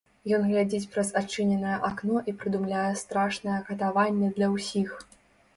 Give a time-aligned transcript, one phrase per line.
[0.35, 4.99] Ён глядзіць праз адчыненае акно і прыдумляе страшнае катаванне для ўсіх.